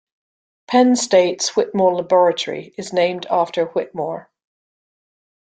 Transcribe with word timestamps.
Penn 0.65 0.95
State's 0.95 1.55
Whitmore 1.55 1.93
Laboratory 1.93 2.73
is 2.75 2.91
named 2.91 3.27
after 3.29 3.65
Whitmore. 3.65 4.31